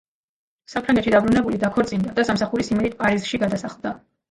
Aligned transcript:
საფრანგეთში 0.73 1.13
დაბრუნებული 1.15 1.61
დაქორწინდა 1.65 2.17
და 2.23 2.27
სამსახურის 2.31 2.75
იმედით 2.77 2.99
პარიზში 3.05 3.45
გადასახლდა. 3.47 3.97